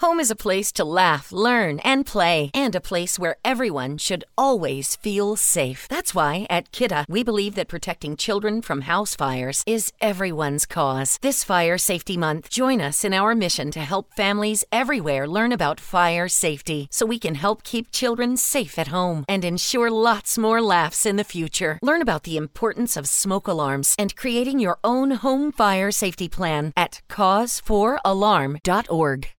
[0.00, 4.24] Home is a place to laugh, learn, and play, and a place where everyone should
[4.38, 5.86] always feel safe.
[5.90, 11.18] That's why at Kidda, we believe that protecting children from house fires is everyone's cause.
[11.20, 15.80] This Fire Safety Month, join us in our mission to help families everywhere learn about
[15.80, 20.62] fire safety so we can help keep children safe at home and ensure lots more
[20.62, 21.78] laughs in the future.
[21.82, 26.72] Learn about the importance of smoke alarms and creating your own home fire safety plan
[26.74, 29.30] at cause4alarm.org.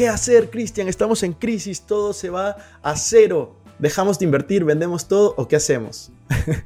[0.00, 0.88] ¿Qué hacer, Cristian?
[0.88, 3.54] Estamos en crisis, todo se va a cero.
[3.78, 6.10] ¿Dejamos de invertir, vendemos todo o qué hacemos?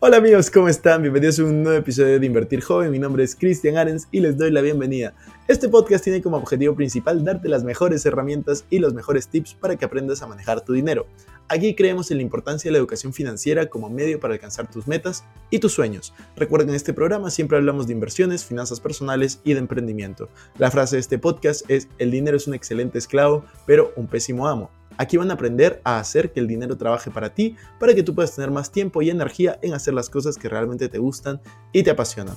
[0.00, 1.00] Hola amigos, ¿cómo están?
[1.00, 2.90] Bienvenidos a un nuevo episodio de Invertir Joven.
[2.90, 5.14] Mi nombre es Cristian Arens y les doy la bienvenida.
[5.48, 9.76] Este podcast tiene como objetivo principal darte las mejores herramientas y los mejores tips para
[9.76, 11.06] que aprendas a manejar tu dinero.
[11.48, 15.24] Aquí creemos en la importancia de la educación financiera como medio para alcanzar tus metas
[15.50, 16.12] y tus sueños.
[16.36, 20.28] Recuerden, en este programa siempre hablamos de inversiones, finanzas personales y de emprendimiento.
[20.58, 24.46] La frase de este podcast es, el dinero es un excelente esclavo, pero un pésimo
[24.46, 24.70] amo.
[24.98, 28.14] Aquí van a aprender a hacer que el dinero trabaje para ti, para que tú
[28.14, 31.40] puedas tener más tiempo y energía en hacer las cosas que realmente te gustan
[31.72, 32.36] y te apasionan.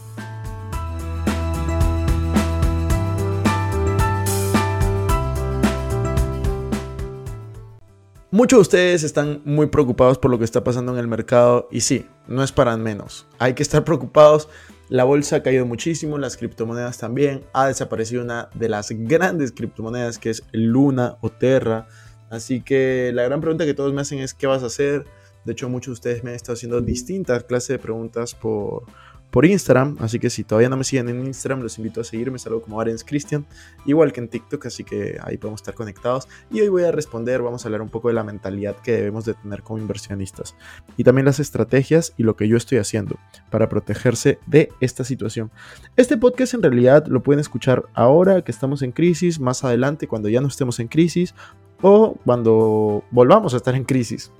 [8.32, 11.82] Muchos de ustedes están muy preocupados por lo que está pasando en el mercado y
[11.82, 13.26] sí, no es para menos.
[13.40, 14.50] Hay que estar preocupados.
[14.88, 17.44] La bolsa ha caído muchísimo, las criptomonedas también.
[17.54, 21.88] Ha desaparecido una de las grandes criptomonedas que es Luna o Terra.
[22.30, 25.06] Así que la gran pregunta que todos me hacen es ¿qué vas a hacer?
[25.46, 28.84] De hecho, muchos de ustedes me han estado haciendo distintas clases de preguntas por,
[29.32, 29.98] por Instagram.
[30.00, 32.40] Así que si todavía no me siguen en Instagram, los invito a seguirme.
[32.40, 33.46] Salgo como Arens Christian,
[33.86, 36.28] igual que en TikTok, así que ahí podemos estar conectados.
[36.52, 39.26] Y hoy voy a responder, vamos a hablar un poco de la mentalidad que debemos
[39.26, 40.56] de tener como inversionistas.
[40.98, 43.18] Y también las estrategias y lo que yo estoy haciendo
[43.50, 45.52] para protegerse de esta situación.
[45.96, 50.30] Este podcast en realidad lo pueden escuchar ahora que estamos en crisis, más adelante cuando
[50.30, 51.34] ya no estemos en crisis
[51.82, 54.32] o cuando volvamos a estar en crisis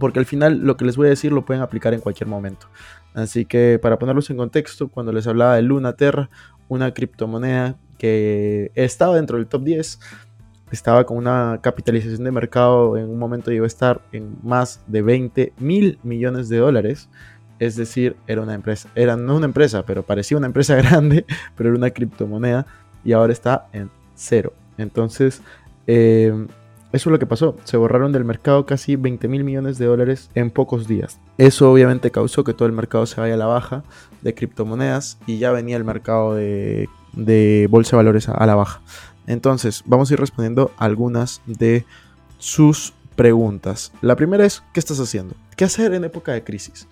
[0.00, 2.66] porque al final lo que les voy a decir lo pueden aplicar en cualquier momento.
[3.14, 6.30] Así que para ponerlos en contexto, cuando les hablaba de Luna Terra,
[6.68, 10.00] una criptomoneda que estaba dentro del top 10,
[10.72, 15.02] estaba con una capitalización de mercado, en un momento llegó a estar en más de
[15.02, 17.08] 20 mil millones de dólares.
[17.58, 21.26] Es decir, era una empresa, era no una empresa, pero parecía una empresa grande,
[21.56, 22.66] pero era una criptomoneda
[23.04, 24.54] y ahora está en cero.
[24.78, 25.42] Entonces,
[25.86, 26.46] eh,
[26.92, 30.30] eso es lo que pasó, se borraron del mercado casi 20 mil millones de dólares
[30.34, 31.20] en pocos días.
[31.38, 33.84] Eso obviamente causó que todo el mercado se vaya a la baja
[34.22, 36.88] de criptomonedas y ya venía el mercado de,
[37.70, 38.80] bolsa de valores a, la baja.
[39.28, 41.84] Entonces, vamos a ir respondiendo algunas de
[42.38, 43.92] sus preguntas.
[44.00, 45.36] La primera es, ¿qué estás haciendo?
[45.56, 46.88] ¿Qué hacer en época de crisis?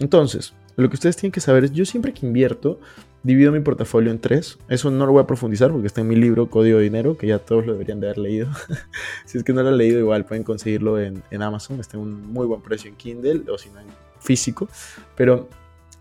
[0.00, 2.80] Entonces, lo que ustedes tienen que saber es, yo siempre que invierto,
[3.28, 4.58] divido mi portafolio en tres.
[4.68, 7.26] Eso no lo voy a profundizar porque está en mi libro Código de Dinero, que
[7.26, 8.48] ya todos lo deberían de haber leído.
[9.26, 11.78] si es que no lo han leído, igual pueden conseguirlo en, Amazon.
[11.78, 13.86] Está en un muy buen precio en Kindle o si no en
[14.18, 14.66] físico.
[15.14, 15.46] Pero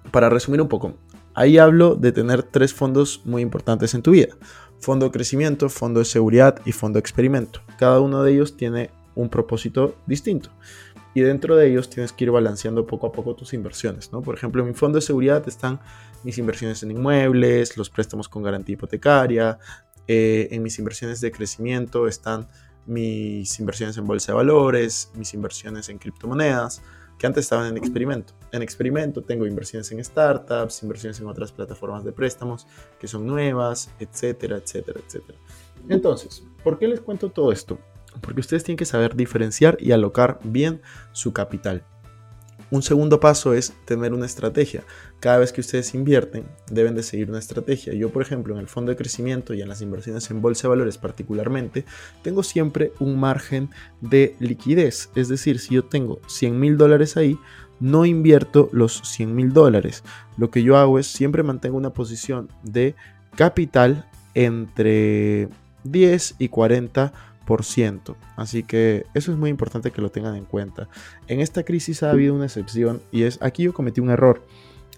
[0.10, 0.94] para resumir un poco,
[1.34, 4.34] ahí hablo de tener tres fondos muy importantes en tu vida.
[4.80, 7.60] Fondo de crecimiento, fondo de seguridad y fondo de experimento.
[7.78, 10.50] Cada uno de ellos tiene un propósito distinto
[11.18, 14.22] y dentro de ellos tienes que ir balanceando poco a poco tus inversiones, ¿no?
[14.22, 15.80] Por ejemplo, en mi fondo de seguridad están
[16.28, 19.58] mis inversiones en inmuebles, los préstamos con garantía hipotecaria,
[20.10, 22.50] eh, en mis inversiones de crecimiento están
[22.86, 26.82] mis inversiones en bolsa de valores, mis inversiones en criptomonedas,
[27.18, 28.34] que antes estaban en experimento.
[28.52, 32.68] En experimento tengo inversiones en startups, inversiones en otras plataformas de préstamos
[33.00, 35.40] que son nuevas, etcétera, etcétera, etcétera.
[35.88, 37.80] Entonces, ¿por qué les cuento todo esto?
[38.22, 41.84] porque ustedes tienen que saber diferenciar y alocar bien su capital.
[42.70, 44.84] Un segundo paso es tener una estrategia.
[45.22, 47.94] Cada vez que ustedes invierten, deben de seguir una estrategia.
[47.94, 50.70] Yo, por ejemplo, en el fondo de crecimiento y en las inversiones en bolsa de
[50.70, 51.86] valores particularmente,
[52.24, 53.70] tengo siempre un margen
[54.02, 55.10] de liquidez.
[55.16, 57.40] Es decir, si yo tengo 100 mil dólares ahí,
[57.80, 60.04] no invierto los 100 mil dólares.
[60.38, 62.96] Lo que yo hago es siempre mantengo una posición de
[63.36, 65.48] capital entre
[65.84, 67.14] 10 y 40
[68.36, 70.88] Así que eso es muy importante que lo tengan en cuenta.
[71.28, 74.44] En esta crisis ha habido una excepción y es aquí yo cometí un error.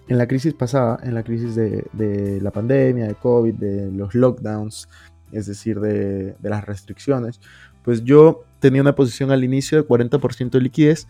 [0.08, 4.88] En la crisis pasada, en la crisis de, la pandemia, de COVID, de los lockdowns,
[5.30, 7.40] es decir, de, de las restricciones,
[7.84, 11.06] pues yo tenía una posición al inicio de 40% de liquidez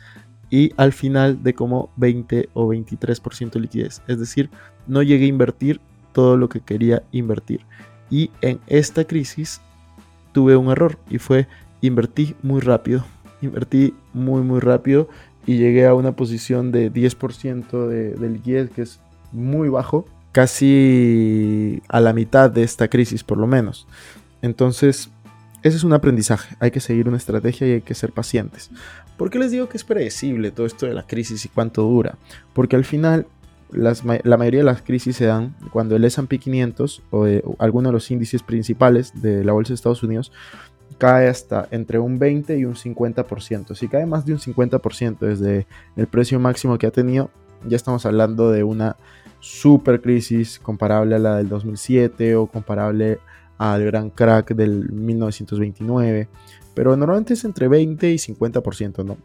[0.51, 4.03] y al final de como 20 o 23% de liquidez.
[4.07, 4.51] Es decir,
[4.87, 5.81] no llegué a invertir
[6.13, 7.61] todo lo que quería invertir.
[8.11, 9.61] Y en esta crisis
[10.33, 11.47] tuve un error y fue
[11.81, 13.05] invertí muy rápido.
[13.43, 15.09] Invertí muy muy rápido
[15.47, 19.01] y llegué a una posición de 10% de, de liquidez, que es
[19.33, 23.87] muy bajo, casi a la mitad de esta crisis por lo menos.
[24.43, 25.11] Entonces,
[25.63, 28.71] ese es un aprendizaje, hay que seguir una estrategia y hay que ser pacientes.
[29.17, 32.17] ¿Por qué les digo que es predecible todo esto de la crisis y cuánto dura?
[32.55, 33.27] Porque al final
[33.73, 37.93] la mayoría de las crisis se dan cuando el S&P 500 o, o alguno de
[37.93, 40.33] los índices principales de la bolsa de Estados Unidos
[40.99, 43.75] cae hasta entre un 20 y un 50%.
[43.75, 47.31] Si cae más de un 50% desde el precio máximo que ha tenido,
[47.67, 48.97] ya estamos hablando de una
[49.41, 53.19] super crisis comparable a la del 2007 o comparable
[53.59, 56.29] al gran crack del 1929,
[56.75, 59.17] pero normalmente es entre 20 y 50%, ¿no?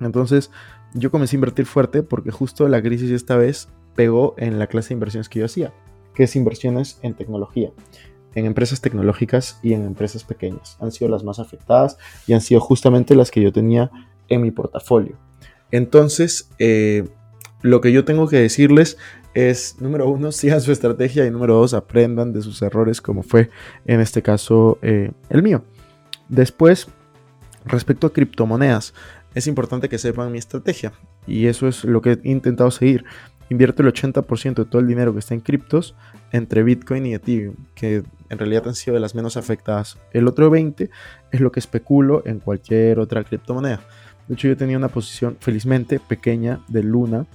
[0.00, 0.50] Entonces
[0.94, 4.90] yo comencé a invertir fuerte porque justo la crisis esta vez pegó en la clase
[4.90, 5.72] de inversiones que yo hacía,
[6.14, 7.70] que es inversiones en tecnología,
[8.34, 10.76] en empresas tecnológicas y en empresas pequeñas.
[10.80, 13.90] Han sido las más afectadas y han sido justamente las que yo tenía
[14.28, 15.16] en mi portafolio.
[15.70, 17.08] Entonces, eh,
[17.62, 18.98] lo que yo tengo que decirles
[19.34, 23.50] es, número uno, sigan su estrategia y número dos, aprendan de sus errores como fue
[23.84, 25.64] en este caso eh, el mío.
[26.28, 26.88] Después,
[27.64, 28.94] respecto a criptomonedas,
[29.38, 30.92] es importante que sepan mi estrategia
[31.26, 33.04] y eso es lo que he intentado seguir.
[33.50, 35.94] Invierto el 80% de todo el dinero que está en criptos
[36.32, 39.98] entre Bitcoin y Ethereum, que en realidad han sido de las menos afectadas.
[40.12, 40.90] El otro 20%
[41.32, 43.80] es lo que especulo en cualquier otra criptomoneda.
[44.26, 47.26] De hecho, yo tenía una posición felizmente pequeña de Luna,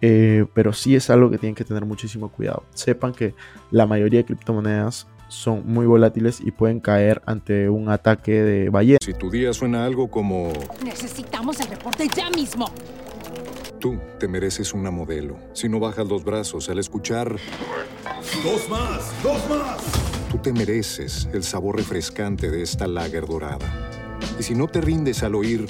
[0.00, 2.64] eh, pero sí es algo que tienen que tener muchísimo cuidado.
[2.74, 3.34] Sepan que
[3.70, 8.98] la mayoría de criptomonedas son muy volátiles y pueden caer ante un ataque de ballena.
[9.02, 10.52] Si tu día suena algo como...
[10.84, 12.66] Necesitamos el reporte ya mismo.
[13.80, 15.38] Tú te mereces una modelo.
[15.54, 17.36] Si no bajas los brazos al escuchar...
[18.44, 19.12] ¡Dos más!
[19.22, 19.82] ¡Dos más!
[20.30, 23.66] Tú te mereces el sabor refrescante de esta lager dorada.
[24.38, 25.66] Y si no te rindes al oír...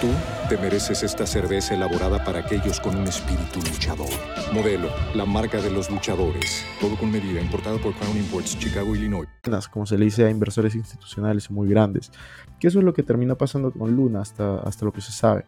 [0.00, 0.08] Tú
[0.52, 4.10] te mereces esta cerveza elaborada para aquellos con un espíritu luchador.
[4.52, 6.66] Modelo, la marca de los luchadores.
[6.78, 9.26] Todo con medida, importado por Crown Imports, Chicago, Illinois.
[9.70, 12.12] Como se le dice a inversores institucionales muy grandes.
[12.60, 15.46] Que eso es lo que termina pasando con Luna hasta, hasta lo que se sabe.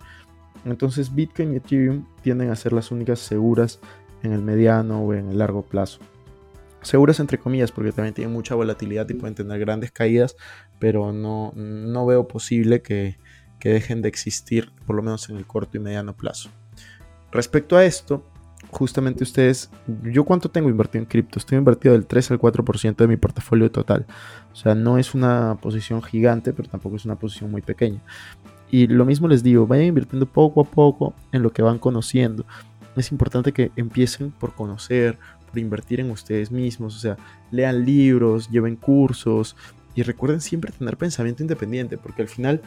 [0.64, 3.80] Entonces Bitcoin y Ethereum tienden a ser las únicas seguras
[4.22, 5.98] en el mediano o en el largo plazo.
[6.80, 10.34] Seguras entre comillas porque también tienen mucha volatilidad y pueden tener grandes caídas,
[10.78, 13.18] pero no, no veo posible que,
[13.64, 16.50] que dejen de existir, por lo menos en el corto y mediano plazo.
[17.32, 18.22] Respecto a esto,
[18.70, 19.70] justamente ustedes,
[20.02, 23.70] yo cuánto tengo invertido en cripto, estoy invertido del 3 al 4% de mi portafolio
[23.70, 24.04] total.
[24.52, 28.02] O sea, no es una posición gigante, pero tampoco es una posición muy pequeña.
[28.70, 32.44] Y lo mismo les digo, vayan invirtiendo poco a poco en lo que van conociendo.
[32.96, 35.18] Es importante que empiecen por conocer,
[35.48, 37.16] por invertir en ustedes mismos, o sea,
[37.50, 39.56] lean libros, lleven cursos
[39.94, 42.60] y recuerden siempre tener pensamiento independiente, porque al final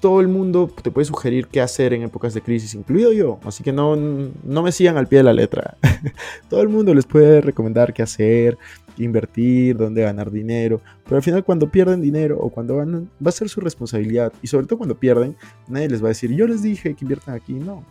[0.00, 3.38] todo el mundo te puede sugerir qué hacer en épocas de crisis, incluido yo.
[3.44, 5.76] Así que no, no me sigan al pie de la letra.
[6.48, 8.56] todo el mundo les puede recomendar qué hacer,
[8.96, 10.80] invertir, dónde ganar dinero.
[11.04, 14.32] Pero al final cuando pierden dinero o cuando van, va a ser su responsabilidad.
[14.42, 15.36] Y sobre todo cuando pierden,
[15.68, 17.54] nadie les va a decir, yo les dije que inviertan aquí.
[17.54, 17.84] No.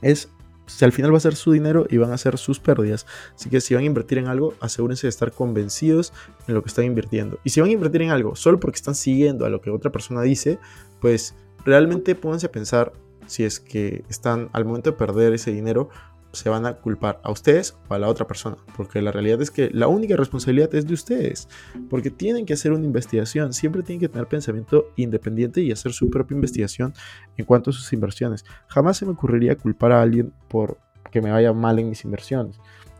[0.00, 0.30] Es
[0.70, 3.06] si al final va a ser su dinero y van a ser sus pérdidas.
[3.34, 6.12] Así que si van a invertir en algo, asegúrense de estar convencidos
[6.46, 7.38] en lo que están invirtiendo.
[7.44, 9.90] Y si van a invertir en algo solo porque están siguiendo a lo que otra
[9.90, 10.58] persona dice,
[11.00, 11.34] pues
[11.64, 12.92] realmente pónganse a pensar
[13.26, 15.88] si es que están al momento de perder ese dinero,
[16.32, 18.56] se van a culpar a ustedes o a la otra persona.
[18.76, 21.48] Porque la realidad es que la única responsabilidad es de ustedes.
[21.88, 23.52] Porque tienen que hacer una investigación.
[23.52, 26.94] Siempre tienen que tener pensamiento independiente y hacer su propia investigación
[27.36, 28.44] en cuanto a sus inversiones.
[28.68, 30.78] Jamás se me ocurriría culpar a alguien por
[31.10, 32.58] que me vaya mal en mis inversiones.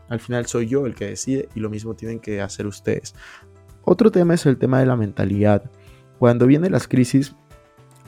[0.09, 3.15] Al final soy yo el que decide y lo mismo tienen que hacer ustedes.
[3.83, 5.63] Otro tema es el tema de la mentalidad.
[6.19, 7.33] Cuando vienen las crisis,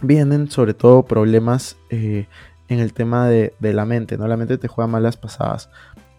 [0.01, 2.27] vienen sobre todo problemas eh,
[2.73, 4.27] en el tema de, la mente, ¿no?
[4.27, 5.69] La mente te juega malas pasadas.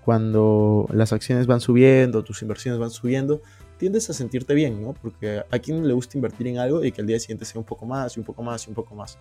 [0.04, 3.40] Cuando las acciones van subiendo, tus inversiones van subiendo,
[3.78, 4.92] tiendes a sentirte bien, ¿no?
[4.94, 7.64] Porque a quien le gusta invertir en algo y que al día siguiente sea un
[7.66, 9.18] poco más y un poco más y un poco más.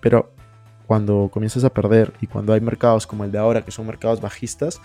[0.00, 0.30] Pero
[0.86, 4.20] cuando comienzas a perder y cuando hay mercados como el de ahora, que son mercados
[4.20, 4.80] bajistas,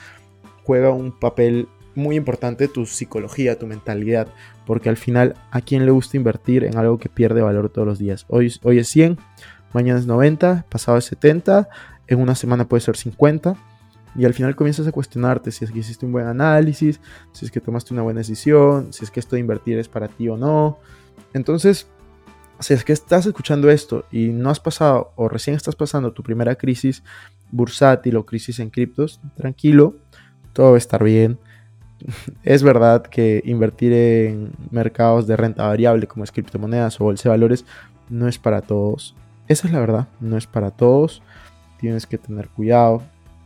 [0.63, 4.27] juega un papel muy importante tu psicología, tu mentalidad,
[4.65, 8.00] porque al final a quién le gusta invertir en algo que pierde valor todos los
[8.00, 8.25] días.
[8.29, 9.17] Hoy, hoy es 100,
[9.74, 11.70] mañana es 90, pasado es 70,
[12.08, 13.56] en una semana puede ser 50.
[14.15, 17.00] Y al final comienzas a cuestionarte si es que hiciste un buen análisis,
[17.32, 20.08] si es que tomaste una buena decisión, si es que esto de invertir es para
[20.08, 20.77] ti o no.
[21.34, 21.88] Entonces,
[22.60, 26.22] si es que estás escuchando esto y no has pasado o recién estás pasando tu
[26.22, 27.03] primera crisis
[27.51, 29.96] bursátil o crisis en criptos, tranquilo,
[30.53, 31.39] todo va a estar bien.
[32.44, 37.30] Es verdad que invertir en mercados de renta variable como es criptomonedas o bolsa de
[37.30, 37.65] valores
[38.10, 39.15] no es para todos.
[39.53, 41.22] Esa es la verdad, no es para todos.
[41.79, 43.03] Tienes que tener cuidado,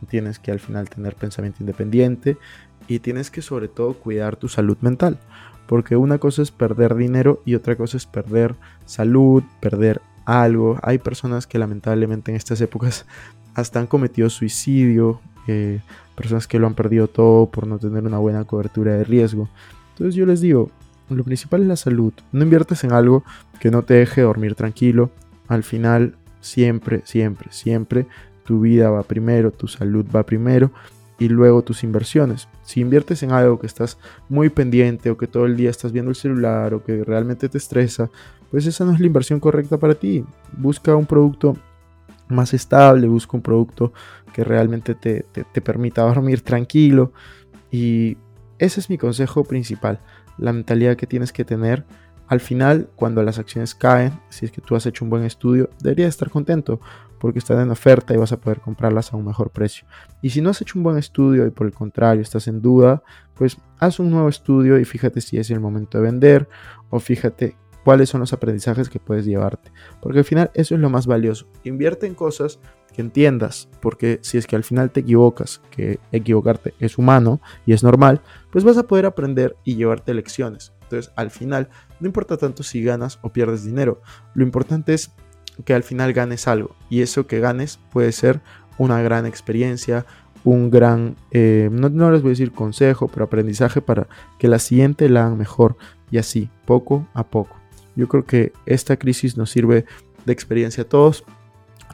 [0.08, 2.38] tienes que al final tener pensamiento independiente
[2.86, 5.18] y tienes que sobre todo cuidar tu salud mental.
[5.66, 8.54] Porque una cosa es perder dinero y otra cosa es perder
[8.86, 10.78] salud, perder algo.
[10.82, 13.04] Hay personas que lamentablemente en estas épocas
[13.54, 15.80] hasta han cometido suicidio, eh,
[16.16, 19.46] personas que lo han perdido todo por no tener una buena cobertura de riesgo.
[19.90, 20.70] Entonces yo les digo,
[21.10, 22.14] lo principal es la salud.
[22.32, 23.24] No inviertes en algo
[23.60, 25.10] que no te deje dormir tranquilo.
[25.48, 28.06] Al final, siempre, siempre, siempre,
[28.44, 30.70] tu vida va primero, tu salud va primero
[31.18, 32.48] y luego tus inversiones.
[32.62, 36.10] Si inviertes en algo que estás muy pendiente o que todo el día estás viendo
[36.10, 38.08] el celular o que realmente te estresa,
[38.50, 40.24] pues esa no es la inversión correcta para ti.
[40.56, 41.56] Busca un producto
[42.28, 43.92] más estable, busca un producto
[44.32, 47.12] que realmente te, te permita dormir tranquilo
[47.70, 48.16] y
[48.58, 50.00] ese es mi consejo principal
[50.38, 51.84] la mentalidad que tienes que tener.
[52.28, 55.70] Al final, cuando las acciones caen, si es que tú has hecho un buen estudio,
[55.82, 56.80] deberías estar contento
[57.18, 59.86] porque están en oferta y vas a poder comprarlas a un mejor precio.
[60.22, 63.02] Y si no has hecho un buen estudio y por el contrario estás en duda,
[63.34, 66.48] pues haz un nuevo estudio y fíjate si es el momento de vender
[66.90, 69.72] o fíjate cuáles son los aprendizajes que puedes llevarte.
[70.00, 71.48] Porque al final eso es lo más valioso.
[71.64, 72.60] Invierte en cosas
[72.94, 77.72] que entiendas, porque si es que al final te equivocas, que equivocarte es humano y
[77.72, 78.20] es normal,
[78.50, 80.72] pues vas a poder aprender y llevarte lecciones.
[80.88, 81.68] Entonces al final
[82.00, 84.00] no importa tanto si ganas o pierdes dinero,
[84.34, 85.12] lo importante es
[85.64, 88.40] que al final ganes algo y eso que ganes puede ser
[88.78, 90.06] una gran experiencia,
[90.44, 94.06] un gran, eh, no, no, les voy a decir consejo, pero aprendizaje para
[94.38, 95.76] que la siguiente la hagan mejor
[96.10, 97.56] y así, poco a poco.
[97.96, 99.84] Yo creo que esta crisis nos sirve
[100.24, 101.24] de experiencia a todos.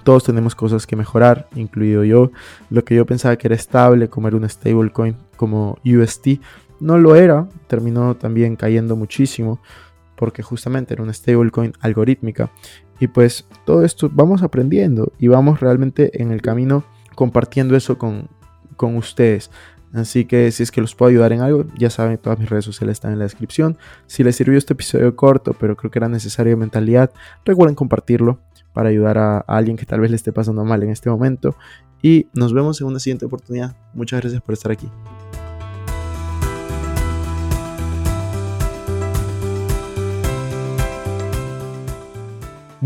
[0.03, 2.31] Todos tenemos cosas que mejorar, incluido yo.
[2.69, 6.41] Lo que yo pensaba que era estable, como era un stablecoin como UST,
[6.85, 7.49] no lo era.
[7.67, 9.61] Terminó también cayendo muchísimo
[10.17, 12.51] porque justamente era una stablecoin algorítmica.
[13.01, 18.29] Y pues todo esto vamos aprendiendo y vamos realmente en el camino compartiendo eso con,
[18.77, 19.51] con ustedes.
[19.93, 22.65] Así que si es que los puedo ayudar en algo, ya saben, todas mis redes
[22.65, 23.79] sociales están en la descripción.
[24.07, 27.13] Si les sirvió este episodio corto, pero creo que era necesario mentalidad,
[27.45, 28.41] recuerden compartirlo
[28.73, 31.57] para ayudar a, a alguien que tal vez le esté pasando mal en este momento.
[32.03, 33.77] Y nos vemos en una siguiente oportunidad.
[33.95, 34.89] Muchas gracias por estar aquí.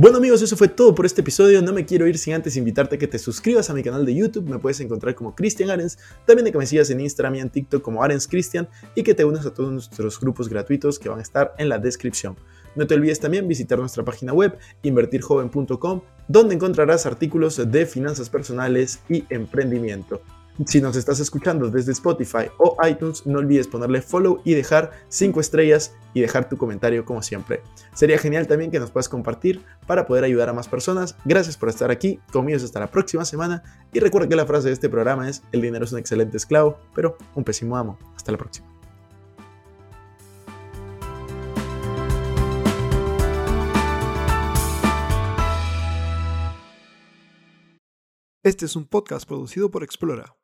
[0.01, 1.61] Bueno amigos, eso fue todo por este episodio.
[1.61, 4.15] No me quiero ir sin antes invitarte a que te suscribas a mi canal de
[4.15, 4.49] YouTube.
[4.49, 5.99] Me puedes encontrar como Cristian Arens.
[6.25, 8.69] También de que me sigas en Instagram y en TikTok como Arens Cristian.
[8.95, 11.79] Y que te unas a todos nuestros grupos gratuitos que van a estar en la
[11.79, 12.37] descripción.
[12.77, 19.01] No te olvides también visitar nuestra página web invertirjoven.com donde encontrarás artículos de finanzas personales
[19.09, 20.23] y emprendimiento.
[20.67, 25.41] Si nos estás escuchando desde Spotify o iTunes, no olvides ponerle follow y dejar 5
[25.41, 27.63] estrellas y dejar tu comentario como siempre.
[27.95, 31.15] Sería genial también que nos puedas compartir para poder ayudar a más personas.
[31.25, 33.63] Gracias por estar aquí, conmigo hasta la próxima semana
[33.93, 36.81] y recuerda que la frase de este programa es el dinero es un excelente esclavo,
[36.93, 37.97] pero un pésimo amo.
[38.17, 38.67] Hasta la próxima.
[48.43, 50.38] Este es un podcast producido por Explora.